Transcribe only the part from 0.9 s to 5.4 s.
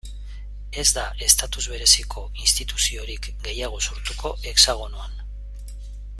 da estatus bereziko instituziorik gehiago sortuko Hexagonoan.